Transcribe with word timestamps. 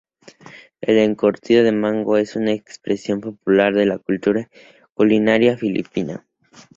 El 0.81 0.97
encurtido 0.97 1.63
de 1.63 1.71
mango 1.71 2.17
es 2.17 2.35
una 2.35 2.53
expresión 2.53 3.21
popular 3.21 3.71
de 3.75 3.85
la 3.85 3.99
cultura 3.99 4.49
culinaria 4.95 5.59
filipina. 5.59 6.25